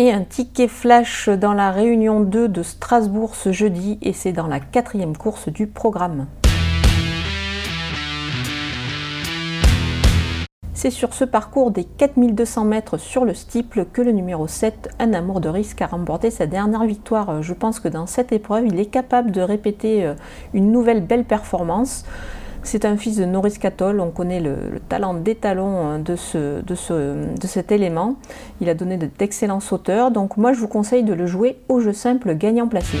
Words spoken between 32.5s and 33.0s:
placé.